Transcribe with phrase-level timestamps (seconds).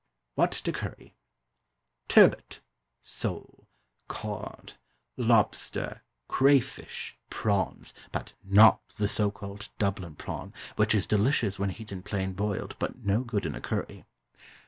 [0.33, 1.13] What to Curry.
[2.07, 2.61] TURBOT.
[3.03, 3.67] SOLE.
[4.07, 4.73] COD.
[5.15, 6.01] LOBSTER.
[6.27, 7.19] CRAYFISH.
[7.29, 12.75] PRAWNS, but not the so called "DUBLIN PRAWN," which is delicious when eaten plain boiled,
[12.79, 14.03] but no good in a curry.